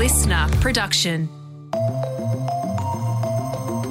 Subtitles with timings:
[0.00, 1.28] LiSTNR production.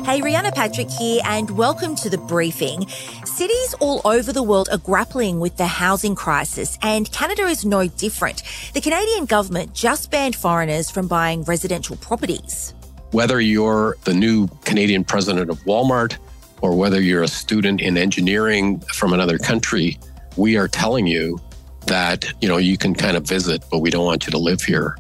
[0.04, 2.90] Hey, Rhianna Patrick here, and welcome to the briefing.
[3.26, 7.86] Cities all over the world are grappling with the housing crisis, and Canada is no
[7.86, 8.42] different.
[8.74, 12.74] The Canadian government just banned foreigners from buying residential properties.
[13.12, 16.18] Whether you're the new Canadian president of Walmart
[16.62, 20.00] or whether you're a student in engineering from another country,
[20.38, 21.40] we are telling you
[21.86, 24.64] that, you know, you can kind of visit, but we don't want you to live
[24.64, 24.98] here.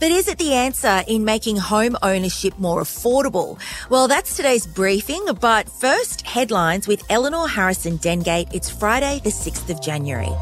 [0.00, 3.58] But is it the answer in making home ownership more affordable?
[3.90, 5.24] Well, that's today's briefing.
[5.40, 8.52] But first, headlines with Eleanor Harrison Dengate.
[8.54, 10.32] It's Friday, the 6th of January.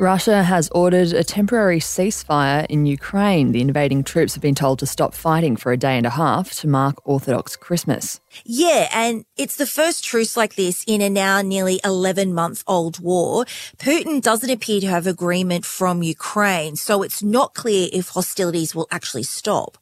[0.00, 3.52] Russia has ordered a temporary ceasefire in Ukraine.
[3.52, 6.52] The invading troops have been told to stop fighting for a day and a half
[6.60, 8.18] to mark Orthodox Christmas.
[8.46, 12.98] Yeah, and it's the first truce like this in a now nearly 11 month old
[13.00, 13.44] war.
[13.76, 18.88] Putin doesn't appear to have agreement from Ukraine, so it's not clear if hostilities will
[18.90, 19.76] actually stop.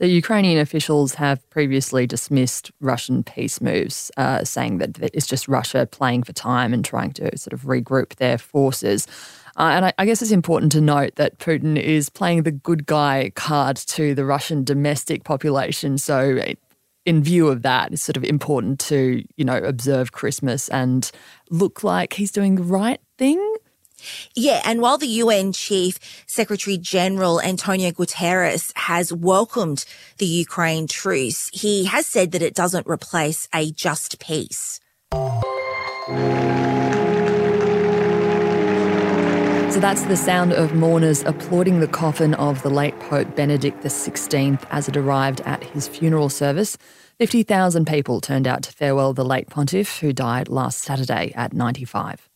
[0.00, 5.86] So, Ukrainian officials have previously dismissed Russian peace moves, uh, saying that it's just Russia
[5.90, 9.06] playing for time and trying to sort of regroup their forces.
[9.56, 12.86] Uh, and I, I, guess it's important to note that Putin is playing the good
[12.86, 15.98] guy card to the Russian domestic population.
[15.98, 16.38] So,
[17.06, 21.10] in view of that, it's sort of important to, you know, observe Christmas and
[21.50, 23.56] look like he's doing the right thing.
[24.34, 29.84] Yeah, and while the UN Chief Secretary General Antonio Guterres has welcomed
[30.18, 34.80] the Ukraine truce, he has said that it doesn't replace a just peace.
[39.70, 44.60] So that's the sound of mourners applauding the coffin of the late Pope Benedict XVI
[44.68, 46.76] as it arrived at his funeral service.
[47.18, 52.28] 50,000 people turned out to farewell the late pontiff who died last Saturday at 95.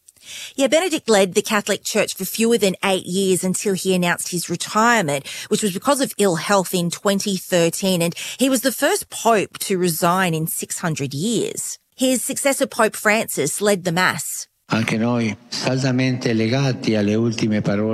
[0.55, 4.49] Yeah, Benedict led the Catholic Church for fewer than eight years until he announced his
[4.49, 8.01] retirement, which was because of ill health in 2013.
[8.01, 11.81] And he was the first pope to resign in 600 years.
[11.97, 14.47] His successor, Pope Francis, led the Mass.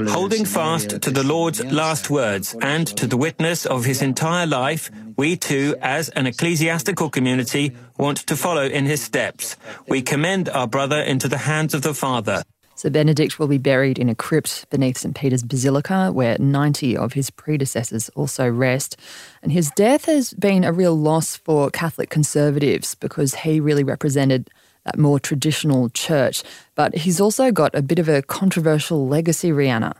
[0.09, 4.91] Holding fast to the Lord's last words and to the witness of his entire life,
[5.17, 9.57] we too, as an ecclesiastical community, want to follow in his steps.
[9.89, 12.45] We commend our brother into the hands of the Father.
[12.77, 15.15] So Benedict will be buried in a crypt beneath St.
[15.15, 18.97] Peter's Basilica, where 90 of his predecessors also rest.
[19.43, 24.49] And his death has been a real loss for Catholic conservatives because he really represented
[24.85, 26.43] that more traditional church.
[26.75, 29.95] But he's also got a bit of a controversial legacy, Rhianna.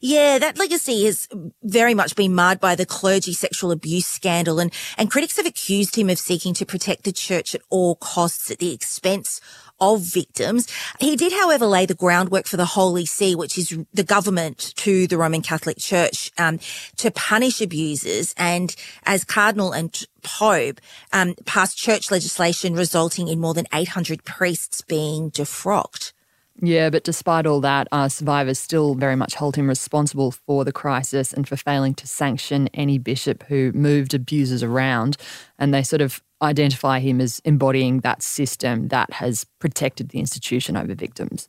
[0.00, 1.28] Yeah, that legacy has
[1.62, 5.96] very much been marred by the clergy sexual abuse scandal and, and critics have accused
[5.96, 9.40] him of seeking to protect the church at all costs at the expense
[9.92, 10.66] of victims.
[10.98, 15.06] He did, however, lay the groundwork for the Holy See, which is the government to
[15.06, 16.58] the Roman Catholic Church, um,
[16.96, 18.34] to punish abusers.
[18.38, 18.74] And
[19.04, 20.80] as Cardinal and Pope,
[21.12, 26.12] um, passed church legislation resulting in more than 800 priests being defrocked.
[26.60, 30.72] Yeah, but despite all that, uh, survivors still very much hold him responsible for the
[30.72, 35.16] crisis and for failing to sanction any bishop who moved abusers around.
[35.58, 40.76] And they sort of identify him as embodying that system that has protected the institution
[40.76, 41.48] over victims.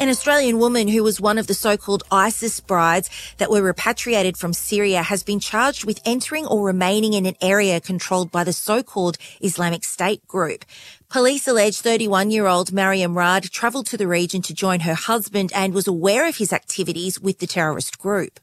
[0.00, 3.08] An Australian woman who was one of the so-called ISIS brides
[3.38, 7.80] that were repatriated from Syria has been charged with entering or remaining in an area
[7.80, 10.64] controlled by the so-called Islamic State group.
[11.08, 15.86] Police allege 31-year-old Mariam Raad travelled to the region to join her husband and was
[15.86, 18.40] aware of his activities with the terrorist group.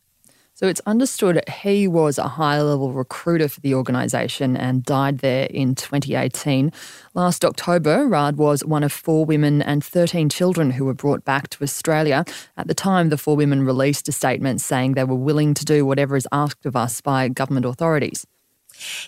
[0.62, 5.46] So it's understood he was a high level recruiter for the organisation and died there
[5.46, 6.72] in 2018.
[7.16, 11.50] Last October, Raad was one of four women and 13 children who were brought back
[11.50, 12.26] to Australia.
[12.58, 15.84] At the time, the four women released a statement saying they were willing to do
[15.84, 18.28] whatever is asked of us by government authorities.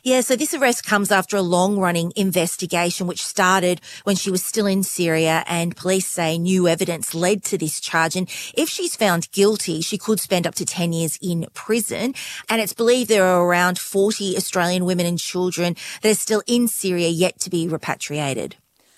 [0.04, 4.44] Yeah, so this arrest comes after a long running investigation, which started when she was
[4.44, 8.16] still in Syria and police say new evidence led to this charge.
[8.16, 12.14] And if she's found guilty, she could spend up to 10 years in prison.
[12.50, 16.68] And it's believed there are around 40 Australian women and children that are still in
[16.68, 18.56] Syria yet to be repatriated.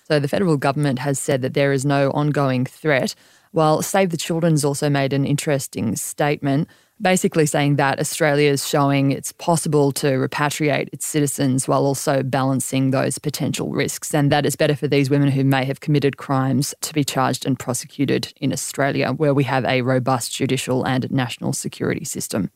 [0.08, 3.14] So the federal government has said that there is no ongoing threat,
[3.50, 6.68] while Save the Children's also made an interesting statement
[7.00, 12.90] basically saying that Australia is showing it's possible to repatriate its citizens while also balancing
[12.90, 16.74] those potential risks, and that it's better for these women who may have committed crimes
[16.80, 21.52] to be charged and prosecuted in Australia, where we have a robust judicial and national
[21.52, 22.50] security system.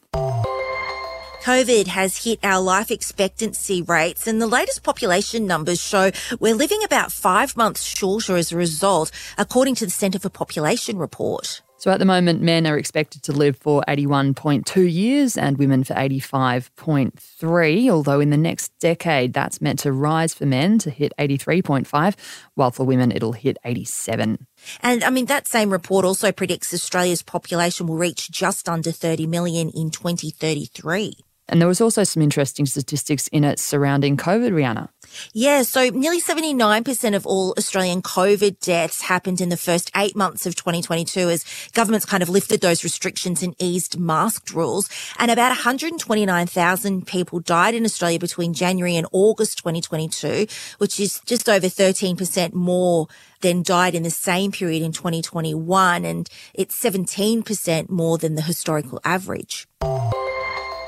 [1.42, 6.84] COVID has hit our life expectancy rates and the latest population numbers show we're living
[6.84, 11.62] about five months shorter as a result, according to the Centre for Population report.
[11.80, 15.94] So at the moment, men are expected to live for 81.2 years and women for
[15.94, 22.16] 85.3, although in the next decade, that's meant to rise for men to hit 83.5,
[22.54, 24.46] while for women, it'll hit 87.
[24.82, 29.26] And I mean, that same report also predicts Australia's population will reach just under 30
[29.26, 31.14] million in 2033.
[31.50, 34.88] And there was also some interesting statistics in it surrounding COVID, Rhianna.
[35.32, 40.46] Yeah, so nearly 79% of all Australian COVID deaths happened in the first eight months
[40.46, 44.88] of 2022 as governments kind of lifted those restrictions and eased masked rules.
[45.18, 50.46] And about 129,000 people died in Australia between January and August 2022,
[50.78, 53.08] which is just over 13% more
[53.40, 56.04] than died in the same period in 2021.
[56.04, 59.66] And it's 17% more than the historical average.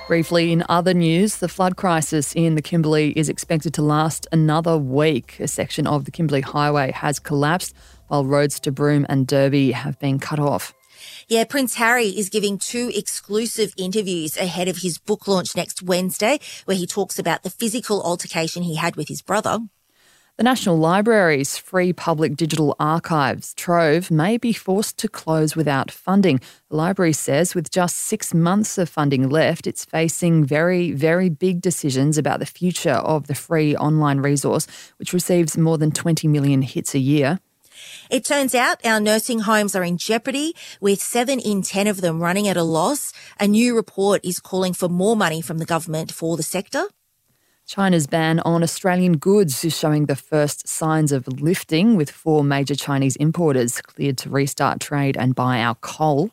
[0.08, 4.76] Briefly, in other news, the flood crisis in the Kimberley is expected to last another
[4.76, 5.38] week.
[5.40, 7.74] A section of the Kimberley Highway has collapsed,
[8.08, 10.74] while roads to Broome and Derby have been cut off.
[11.28, 16.40] Yeah, Prince Harry is giving two exclusive interviews ahead of his book launch next Wednesday,
[16.64, 19.60] where he talks about the physical altercation he had with his brother.
[20.42, 26.40] The National Library's free public digital archives, Trove, may be forced to close without funding.
[26.68, 31.60] The library says with just six months of funding left, it's facing very, very big
[31.60, 34.66] decisions about the future of the free online resource,
[34.96, 37.38] which receives more than 20 million hits a year.
[38.10, 42.18] It turns out our nursing homes are in jeopardy, with seven in 10 of them
[42.18, 43.12] running at a loss.
[43.38, 46.88] A new report is calling for more money from the government for the sector.
[47.74, 52.74] China's ban on Australian goods is showing the first signs of lifting, with four major
[52.74, 56.30] Chinese importers cleared to restart trade and buy our coal.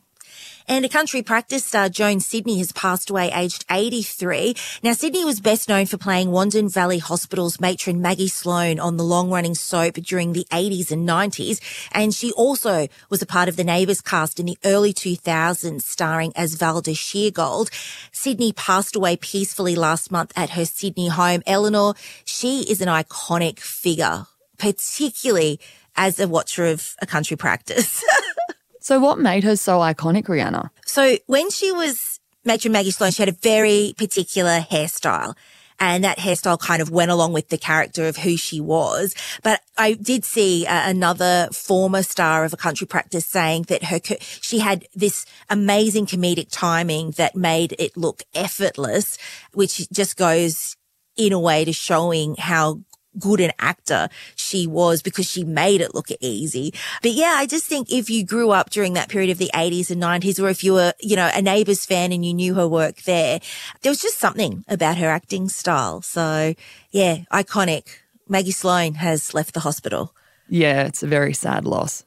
[0.70, 4.56] And a country practice star, Joan Sydney, has passed away aged 83.
[4.84, 9.04] Now, Sydney was best known for playing Wandin Valley Hospital's matron Maggie Sloan on the
[9.04, 11.60] long running soap during the 80s and 90s.
[11.92, 16.34] And she also was a part of the Neighbours cast in the early 2000s, starring
[16.36, 17.72] as Valda Sheargold.
[18.12, 21.42] Sydney passed away peacefully last month at her Sydney home.
[21.48, 21.96] Eleanor,
[22.26, 24.28] she is an iconic figure,
[24.60, 25.60] particularly
[25.96, 28.04] as a watcher of a country practice.
[28.90, 30.72] So, what made her so iconic, Rhianna?
[30.84, 35.36] So, when she was Matron Maggie Sloan, she had a very particular hairstyle.
[35.80, 39.14] And that hairstyle kind of went along with the character of who she was.
[39.44, 44.00] But I did see uh, another former star of a country practice saying that her,
[44.42, 49.20] she had this amazing comedic timing that made it look effortless,
[49.54, 50.76] which just goes
[51.16, 52.80] in a way to showing how
[53.18, 56.74] good an actor she was because she made it look easy.
[57.02, 59.90] But yeah, I just think if you grew up during that period of the 80s
[59.90, 62.68] and 90s, or if you were, you know, a neighbours fan and you knew her
[62.68, 63.40] work there,
[63.82, 66.02] there was just something about her acting style.
[66.02, 66.54] So
[66.92, 67.88] yeah, iconic.
[68.28, 70.14] Maggie Sloan has left the hospital.
[70.50, 72.04] Yeah, it's a very sad loss.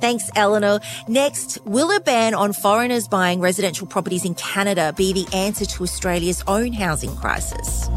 [0.00, 0.80] Thanks, Eleanor.
[1.08, 5.82] Next, will a ban on foreigners buying residential properties in Canada be the answer to
[5.82, 7.88] Australia's own housing crisis?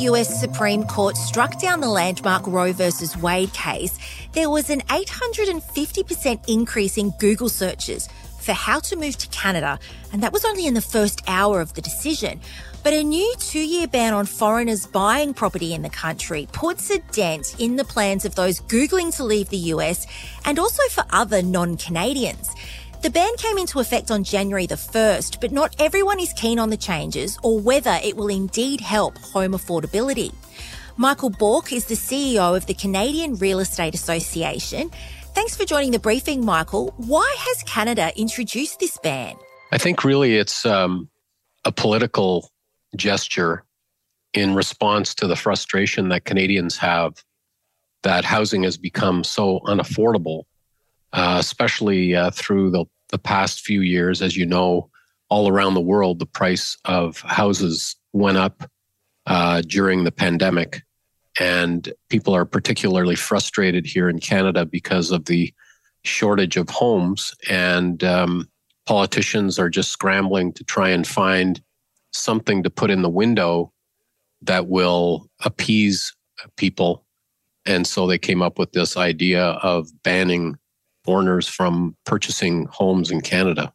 [0.00, 2.90] US Supreme Court struck down the landmark Roe v.
[3.20, 3.98] Wade case,
[4.32, 8.06] there was an 850% increase in Google searches
[8.38, 9.78] for how to move to Canada,
[10.12, 12.40] and that was only in the first hour of the decision.
[12.84, 16.98] But a new two year ban on foreigners buying property in the country puts a
[17.10, 20.06] dent in the plans of those Googling to leave the US
[20.44, 22.54] and also for other non Canadians.
[23.02, 26.70] The ban came into effect on January the 1st, but not everyone is keen on
[26.70, 30.34] the changes or whether it will indeed help home affordability.
[30.96, 34.90] Michael Bourque is the CEO of the Canadian Real Estate Association.
[35.34, 36.94] Thanks for joining the briefing, Michael.
[36.96, 39.36] Why has Canada introduced this ban?
[39.72, 41.10] I think really it's um,
[41.66, 42.50] a political
[42.96, 43.62] gesture
[44.32, 47.22] in response to the frustration that Canadians have
[48.02, 50.44] that housing has become so unaffordable,
[51.16, 54.90] uh, especially uh, through the the past few years, as you know,
[55.28, 58.68] all around the world, the price of houses went up
[59.26, 60.82] uh, during the pandemic.
[61.38, 65.52] And people are particularly frustrated here in Canada because of the
[66.04, 67.34] shortage of homes.
[67.48, 68.48] And um,
[68.86, 71.60] politicians are just scrambling to try and find
[72.12, 73.72] something to put in the window
[74.42, 76.14] that will appease
[76.56, 77.04] people.
[77.66, 80.56] And so they came up with this idea of banning
[81.06, 83.72] foreigners from purchasing homes in Canada.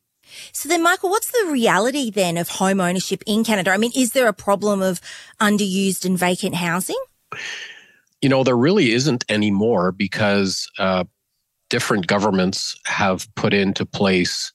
[0.51, 3.71] So then, Michael, what's the reality then of home ownership in Canada?
[3.71, 5.01] I mean, is there a problem of
[5.39, 7.01] underused and vacant housing?
[8.21, 11.05] You know, there really isn't anymore because uh,
[11.69, 14.53] different governments have put into place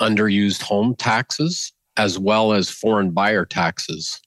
[0.00, 4.20] underused home taxes as well as foreign buyer taxes.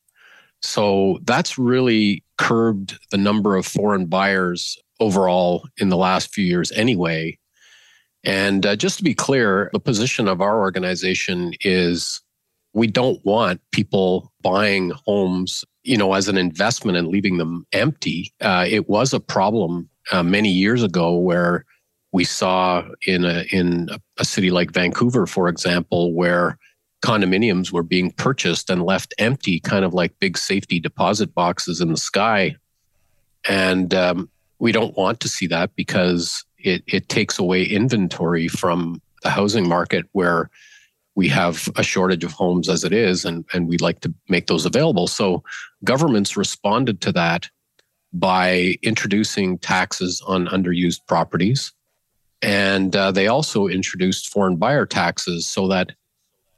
[0.62, 6.72] So that's really curbed the number of foreign buyers overall in the last few years
[6.74, 7.39] anyway.
[8.24, 12.22] And uh, just to be clear, the position of our organization is
[12.74, 18.34] we don't want people buying homes, you know, as an investment and leaving them empty.
[18.42, 21.66] Uh, it was a problem uh, many years ago where
[22.12, 26.58] we saw in a in a city like Vancouver, for example, where
[27.04, 31.92] condominiums were being purchased and left empty, kind of like big safety deposit boxes in
[31.92, 32.56] the sky.
[33.48, 39.02] And um, we don't want to see that because it, it takes away inventory from
[39.24, 40.50] the housing market where
[41.16, 44.48] we have a shortage of homes as it is, and, and we'd like to make
[44.48, 45.08] those available.
[45.08, 45.44] So
[45.84, 47.50] governments responded to that
[48.14, 51.74] by introducing taxes on underused properties.
[52.42, 55.92] And uh, they also introduced foreign buyer taxes so that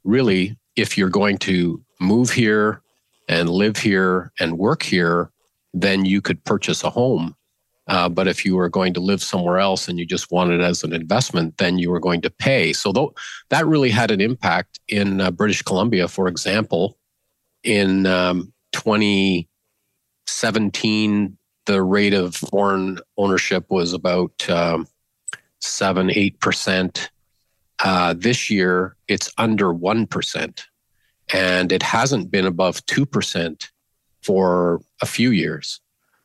[0.04, 2.82] really, if you're going to move here
[3.28, 5.32] and live here and work here,
[5.74, 7.36] then you could purchase a home.
[7.88, 10.62] Uh, but if you were going to live somewhere else and you just want it
[10.62, 12.74] as an investment, then you were going to pay.
[12.74, 13.10] So th-
[13.50, 17.00] that really had an impact in uh, British Columbia, for example.
[17.64, 24.88] In um, 2017, the rate of foreign ownership was about um,
[25.60, 27.10] seven, eight percent.
[27.84, 30.64] Uh, this year, it's under 1%,
[31.34, 33.70] and it hasn't been above 2%
[34.22, 35.82] for a few years.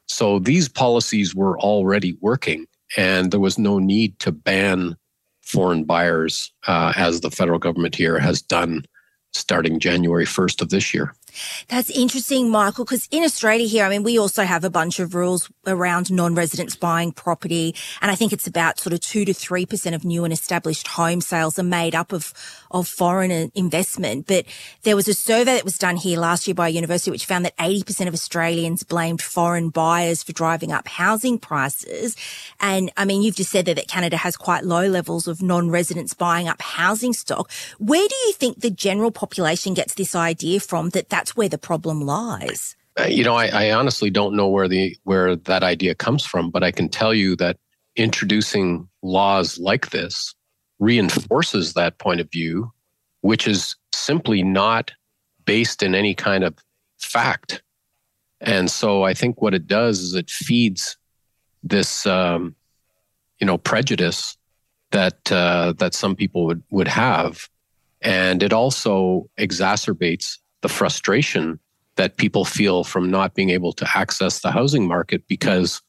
[0.07, 4.97] So these policies were already working, and there was no need to ban
[5.43, 8.85] foreign buyers uh, as the federal government here has done
[9.33, 11.15] starting January 1st of this year.
[11.69, 15.15] That's interesting, Michael, because in Australia here, I mean, we also have a bunch of
[15.15, 17.75] rules around non-residents buying property.
[18.01, 21.21] And I think it's about sort of two to 3% of new and established home
[21.21, 22.33] sales are made up of,
[22.71, 24.27] of foreign investment.
[24.27, 24.47] But
[24.83, 27.45] there was a survey that was done here last year by a university, which found
[27.45, 32.17] that 80% of Australians blamed foreign buyers for driving up housing prices.
[32.61, 36.15] And I mean, you've just said that, that Canada has quite low levels of non-residents
[36.15, 37.51] buying up housing stock.
[37.79, 41.49] Where do you think the general population gets this idea from that that that's where
[41.49, 42.77] the problem lies.
[42.99, 46.51] Uh, you know, I, I honestly don't know where the where that idea comes from,
[46.51, 47.57] but I can tell you that
[47.97, 50.37] introducing laws like this
[50.79, 52.71] reinforces that point of view,
[53.23, 54.93] which is simply not
[55.47, 56.55] based in any kind of
[57.01, 57.63] fact.
[58.41, 60.97] And so I think what it does is it feeds
[61.65, 62.55] this, um,
[63.41, 64.37] you know, prejudice
[64.93, 67.49] that uh, that some people would would have,
[68.01, 71.59] and it also exacerbates the frustration
[71.97, 75.81] that people feel from not being able to access the housing market because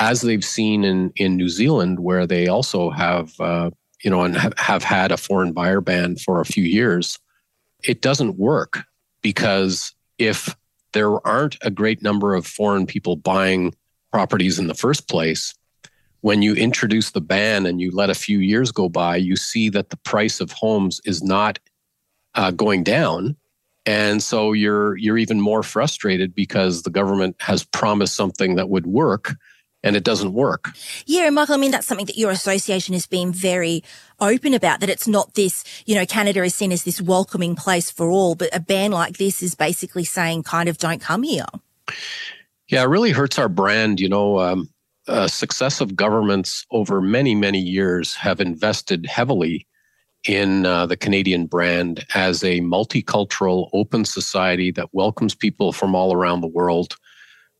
[0.00, 3.70] as they've seen in, in New Zealand, where they also have, uh,
[4.04, 7.18] you know, and have, have had a foreign buyer ban for a few years,
[7.82, 8.80] it doesn't work
[9.22, 10.54] because if
[10.92, 13.74] there aren't a great number of foreign people buying
[14.12, 15.54] properties in the first place,
[16.20, 19.68] when you introduce the ban and you let a few years go by, you see
[19.68, 21.58] that the price of homes is not
[22.34, 23.36] uh, going down
[23.88, 28.86] and so you're you're even more frustrated because the government has promised something that would
[28.86, 29.34] work
[29.82, 30.70] and it doesn't work.
[31.06, 33.82] Yeah, Michael, I mean, that's something that your association has been very
[34.20, 37.90] open about, that it's not this, you know, Canada is seen as this welcoming place
[37.90, 41.46] for all, but a ban like this is basically saying kind of don't come here.
[42.68, 44.00] Yeah, it really hurts our brand.
[44.00, 44.68] You know, um,
[45.06, 49.66] uh, successive governments over many, many years have invested heavily
[50.26, 56.12] in uh, the Canadian brand as a multicultural, open society that welcomes people from all
[56.12, 56.96] around the world.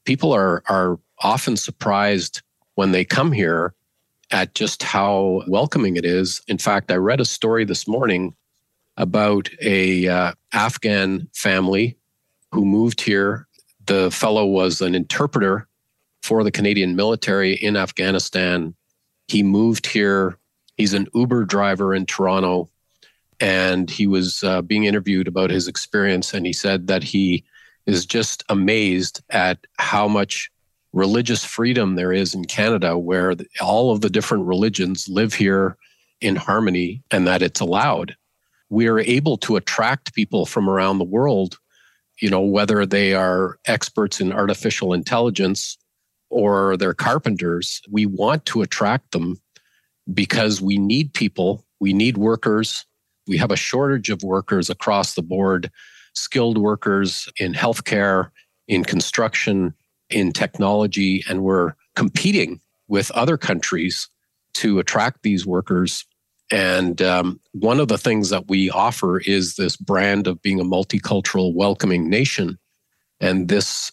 [0.04, 2.42] People are are often surprised
[2.74, 3.74] when they come here
[4.30, 6.42] at just how welcoming it is.
[6.48, 8.34] In fact, I read a story this morning
[8.96, 11.96] about a uh, Afghan family
[12.52, 13.46] who moved here.
[13.86, 15.66] The fellow was an interpreter
[16.22, 18.74] for the Canadian military in Afghanistan.
[19.28, 20.38] He moved here
[20.78, 22.70] He's an Uber driver in Toronto.
[23.40, 26.32] And he was uh, being interviewed about his experience.
[26.32, 27.44] And he said that he
[27.87, 30.50] is just amazed at how much
[30.92, 35.76] religious freedom there is in Canada, where all of the different religions live here
[36.20, 38.16] in harmony and that it's allowed.
[38.70, 41.58] We are able to attract people from around the world,
[42.20, 45.78] you know, whether they are experts in artificial intelligence
[46.30, 47.80] or they're carpenters.
[47.90, 49.40] We want to attract them
[50.12, 52.84] because we need people, we need workers.
[53.26, 55.70] We have a shortage of workers across the board,
[56.14, 58.30] skilled workers in healthcare,
[58.66, 59.74] in construction,
[60.10, 64.08] in technology, and we're competing with other countries
[64.54, 66.06] to attract these workers.
[66.50, 70.64] And um, one of the things that we offer is this brand of being a
[70.64, 72.58] multicultural, welcoming nation.
[73.20, 73.92] And this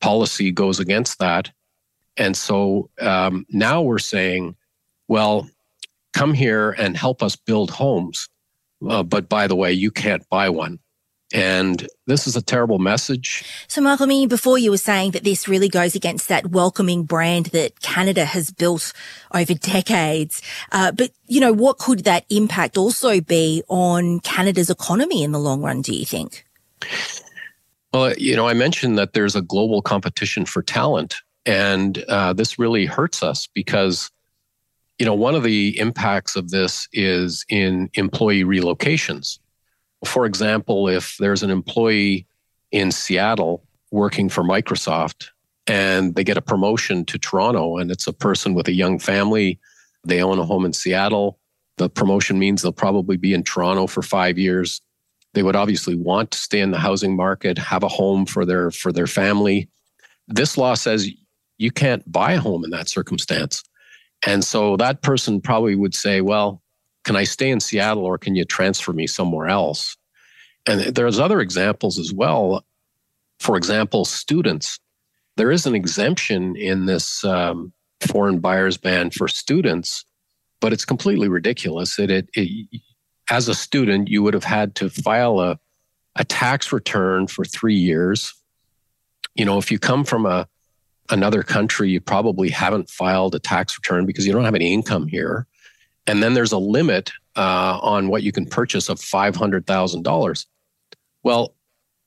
[0.00, 1.50] policy goes against that.
[2.16, 4.54] And so um, now we're saying,
[5.08, 5.48] well,
[6.12, 8.28] come here and help us build homes.
[8.86, 10.78] Uh, but by the way, you can't buy one.
[11.34, 13.44] And this is a terrible message.
[13.68, 17.02] So, Michael, I mean, before you were saying that this really goes against that welcoming
[17.02, 18.94] brand that Canada has built
[19.34, 20.40] over decades.
[20.72, 25.38] Uh, but, you know, what could that impact also be on Canada's economy in the
[25.38, 26.46] long run, do you think?
[27.92, 31.16] Well, you know, I mentioned that there's a global competition for talent.
[31.44, 34.10] And uh, this really hurts us because,
[34.98, 39.38] you know, one of the impacts of this is in employee relocations
[40.04, 42.26] for example, if there's an employee
[42.70, 45.28] in Seattle working for Microsoft
[45.66, 49.58] and they get a promotion to Toronto and it's a person with a young family,
[50.04, 51.38] they own a home in Seattle,
[51.78, 54.80] the promotion means they'll probably be in Toronto for 5 years.
[55.34, 58.70] They would obviously want to stay in the housing market, have a home for their
[58.70, 59.68] for their family.
[60.26, 61.10] This law says
[61.58, 63.62] you can't buy a home in that circumstance.
[64.26, 66.62] And so that person probably would say, well,
[67.04, 69.96] can I stay in Seattle or can you transfer me somewhere else?
[70.66, 72.64] And there's other examples as well.
[73.40, 74.78] For example, students.
[75.36, 80.04] There is an exemption in this um, foreign buyers ban for students,
[80.60, 81.98] but it's completely ridiculous.
[81.98, 82.80] It, it, it,
[83.30, 85.58] as a student, you would have had to file a,
[86.16, 88.34] a tax return for three years.
[89.34, 90.48] You know, if you come from a
[91.10, 95.06] another country, you probably haven't filed a tax return because you don't have any income
[95.06, 95.46] here.
[96.06, 100.46] And then there's a limit uh, on what you can purchase of $500,000.
[101.22, 101.54] Well,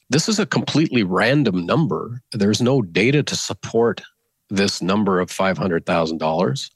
[0.09, 2.21] this is a completely random number.
[2.33, 4.01] There's no data to support
[4.49, 6.69] this number of $500,000.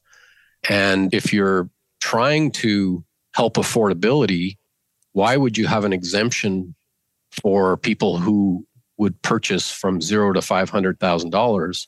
[0.69, 3.03] And if you're trying to
[3.33, 4.57] help affordability,
[5.11, 6.75] why would you have an exemption
[7.41, 8.65] for people who
[8.97, 11.87] would purchase from zero to $500,000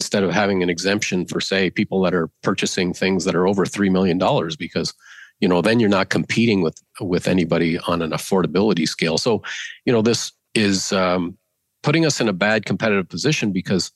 [0.00, 3.66] instead of having an exemption for say people that are purchasing things that are over
[3.66, 4.18] $3 million
[4.58, 4.94] because
[5.40, 9.18] you know then you're not competing with with anybody on an affordability scale.
[9.18, 9.42] So
[9.84, 11.36] you know this is um,
[11.82, 13.92] putting us in a bad competitive position because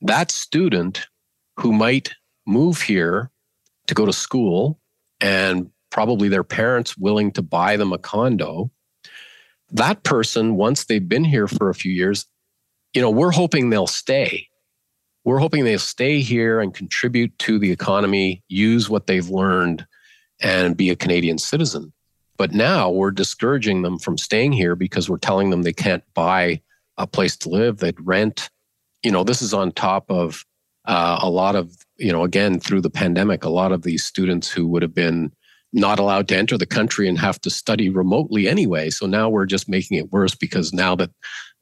[0.00, 1.06] that student
[1.56, 2.12] who might
[2.46, 3.30] move here
[3.88, 4.78] to go to school
[5.20, 8.70] and probably their parents willing to buy them a condo
[9.70, 12.26] that person once they've been here for a few years
[12.92, 14.46] you know we're hoping they'll stay
[15.26, 19.84] we're hoping they'll stay here and contribute to the economy, use what they've learned,
[20.40, 21.92] and be a Canadian citizen.
[22.36, 26.62] But now we're discouraging them from staying here because we're telling them they can't buy
[26.96, 28.50] a place to live, they'd rent.
[29.02, 30.44] You know, this is on top of
[30.84, 34.48] uh, a lot of, you know, again, through the pandemic, a lot of these students
[34.48, 35.32] who would have been
[35.72, 38.90] not allowed to enter the country and have to study remotely anyway.
[38.90, 41.10] So now we're just making it worse because now that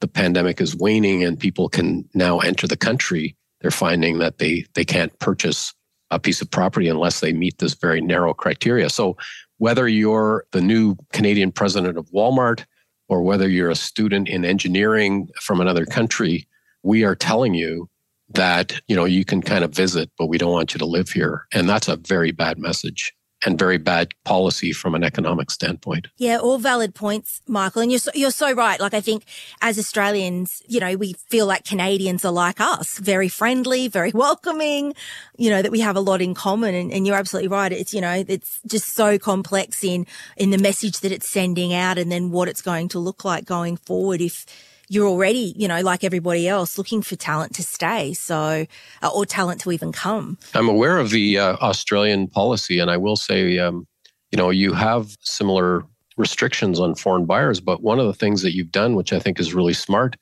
[0.03, 4.67] the pandemic is waning and people can now enter the country, they're finding that they
[4.75, 5.73] they can't purchase
[6.11, 8.91] a piece of property unless they meet this very narrow criteria.
[8.91, 9.17] So
[9.57, 12.67] whether you're the new Canadian president of Walmart
[13.09, 16.47] or whether you're a student in engineering from another country,
[16.83, 17.89] we are telling you
[18.35, 21.09] that you know you can kind of visit but we don't want you to live
[21.11, 26.09] here and that's a very bad message and very bad policy from an economic standpoint.
[26.17, 27.83] Yeah, all valid points, Michael.
[27.83, 28.81] And you're so, you're so right.
[28.81, 29.25] Like I think
[29.61, 34.95] as Australians, you know, we feel like Canadians are like us, very friendly, very welcoming,
[35.37, 36.75] you know, that we have a lot in common.
[36.75, 37.73] And, and you're absolutely right.
[37.73, 41.99] It's, you know, it's just so complex in, in the message that it's sending out
[41.99, 44.47] and then what it's going to look like going forward if,
[44.95, 48.15] you're already, you know, like everybody else, looking for talent to stay.
[48.15, 48.67] So,
[49.03, 50.39] uh, or talent to even come.
[50.55, 53.87] I'm aware of the uh, Australian policy, and I will say, um,
[54.31, 55.85] you know, you have similar
[56.17, 57.61] restrictions on foreign buyers.
[57.61, 60.17] But one of the things that you've done, which I think is really smart,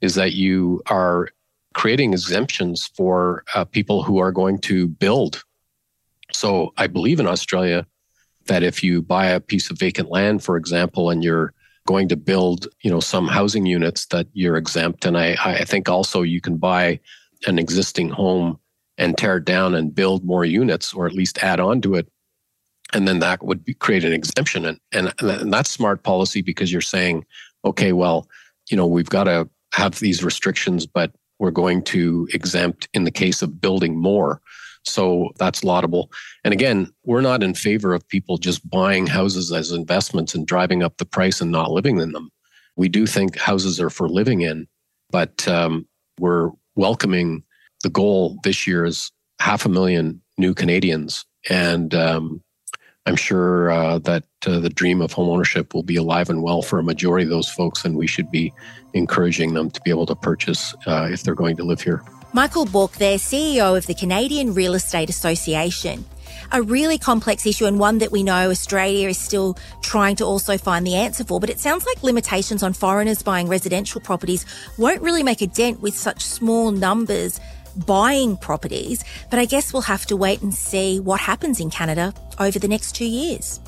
[0.00, 1.28] is that you are
[1.74, 5.42] creating exemptions for uh, people who are going to build.
[6.32, 7.86] So I believe in Australia
[8.46, 11.54] that if you buy a piece of vacant land, for example, and you're
[11.86, 15.04] going to build, you know, some housing units that you're exempt.
[15.04, 17.00] And I, I think also you can buy
[17.46, 18.58] an existing home
[18.98, 22.08] and tear it down and build more units or at least add on to it.
[22.92, 24.64] And then that would be, create an exemption.
[24.64, 27.24] And, and, and that's smart policy because you're saying,
[27.64, 28.28] okay, well,
[28.70, 33.10] you know, we've got to have these restrictions, but we're going to exempt in the
[33.10, 34.40] case of building more.
[34.84, 36.10] So that's laudable.
[36.44, 40.82] And again, we're not in favor of people just buying houses as investments and driving
[40.82, 42.30] up the price and not living in them.
[42.76, 44.66] We do think houses are for living in,
[45.10, 45.86] but um,
[46.18, 47.44] we're welcoming
[47.82, 51.24] the goal this year is half a million new Canadians.
[51.50, 52.42] And um,
[53.06, 56.78] I'm sure uh, that uh, the dream of homeownership will be alive and well for
[56.78, 58.52] a majority of those folks, and we should be
[58.94, 62.02] encouraging them to be able to purchase uh, if they're going to live here.
[62.34, 66.02] Michael Bourque, there, CEO of the Canadian Real Estate Association.
[66.52, 70.56] A really complex issue and one that we know Australia is still trying to also
[70.56, 71.40] find the answer for.
[71.40, 74.46] But it sounds like limitations on foreigners buying residential properties
[74.78, 77.38] won't really make a dent with such small numbers
[77.84, 79.04] buying properties.
[79.28, 82.68] But I guess we'll have to wait and see what happens in Canada over the
[82.68, 83.60] next two years.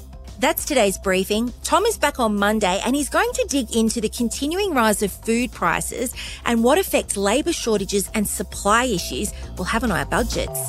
[0.45, 1.55] That's today's briefing.
[1.63, 5.11] Tom is back on Monday and he's going to dig into the continuing rise of
[5.11, 10.61] food prices and what effect labour shortages and supply issues will have on our budgets.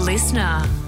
[0.00, 0.81] LiSTNR.